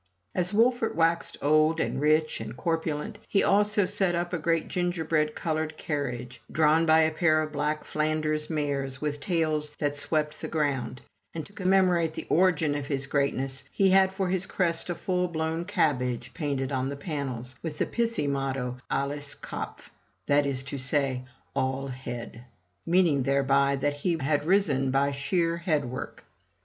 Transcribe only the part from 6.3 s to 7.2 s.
drawn by a